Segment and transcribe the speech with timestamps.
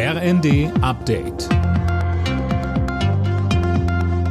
[0.00, 1.48] RND Update.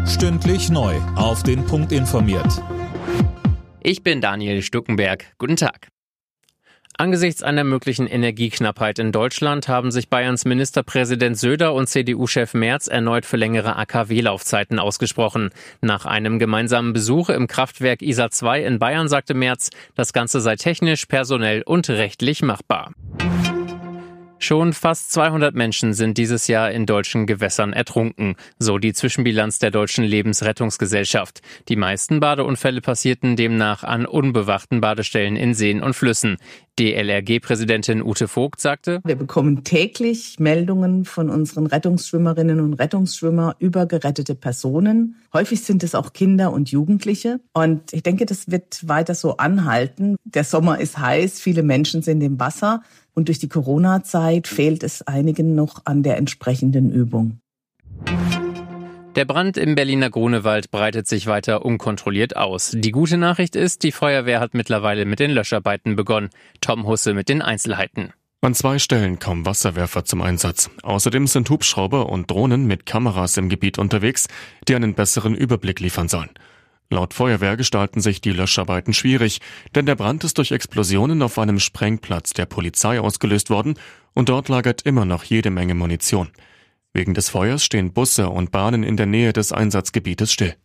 [0.08, 0.96] Stündlich neu.
[1.18, 2.64] Auf den Punkt informiert.
[3.82, 5.26] Ich bin Daniel Stuckenberg.
[5.38, 5.90] Guten Tag.
[6.98, 13.26] Angesichts einer möglichen Energieknappheit in Deutschland haben sich Bayerns Ministerpräsident Söder und CDU-Chef Merz erneut
[13.26, 15.50] für längere AKW-Laufzeiten ausgesprochen.
[15.82, 20.56] Nach einem gemeinsamen Besuch im Kraftwerk ISA 2 in Bayern sagte Merz, das Ganze sei
[20.56, 22.77] technisch, personell und rechtlich machbar.
[24.40, 29.72] Schon fast 200 Menschen sind dieses Jahr in deutschen Gewässern ertrunken, so die Zwischenbilanz der
[29.72, 31.42] deutschen Lebensrettungsgesellschaft.
[31.70, 36.38] Die meisten Badeunfälle passierten demnach an unbewachten Badestellen in Seen und Flüssen.
[36.80, 44.36] DLRG-Präsidentin Ute Vogt sagte, Wir bekommen täglich Meldungen von unseren Rettungsschwimmerinnen und Rettungsschwimmer über gerettete
[44.36, 45.16] Personen.
[45.34, 47.40] Häufig sind es auch Kinder und Jugendliche.
[47.54, 50.18] Und ich denke, das wird weiter so anhalten.
[50.24, 52.84] Der Sommer ist heiß, viele Menschen sind im Wasser.
[53.14, 57.40] Und durch die Corona-Zeit fehlt es einigen noch an der entsprechenden Übung.
[59.18, 62.74] Der Brand im Berliner Grunewald breitet sich weiter unkontrolliert aus.
[62.76, 66.30] Die gute Nachricht ist, die Feuerwehr hat mittlerweile mit den Löscharbeiten begonnen.
[66.62, 68.14] Tom Husse mit den Einzelheiten.
[68.42, 70.70] An zwei Stellen kommen Wasserwerfer zum Einsatz.
[70.84, 74.28] Außerdem sind Hubschrauber und Drohnen mit Kameras im Gebiet unterwegs,
[74.68, 76.30] die einen besseren Überblick liefern sollen.
[76.92, 79.42] Laut Feuerwehr gestalten sich die Löscharbeiten schwierig,
[79.74, 83.80] denn der Brand ist durch Explosionen auf einem Sprengplatz der Polizei ausgelöst worden
[84.14, 86.30] und dort lagert immer noch jede Menge Munition.
[86.94, 90.56] Wegen des Feuers stehen Busse und Bahnen in der Nähe des Einsatzgebietes still.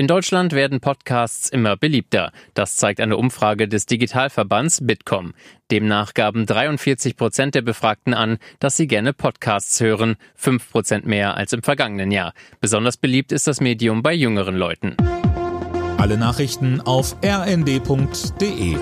[0.00, 2.32] In Deutschland werden Podcasts immer beliebter.
[2.54, 5.34] Das zeigt eine Umfrage des Digitalverbands Bitkom.
[5.70, 11.36] Demnach gaben 43 Prozent der Befragten an, dass sie gerne Podcasts hören, fünf Prozent mehr
[11.36, 12.32] als im vergangenen Jahr.
[12.62, 14.96] Besonders beliebt ist das Medium bei jüngeren Leuten.
[15.98, 18.78] Alle Nachrichten auf rnd.de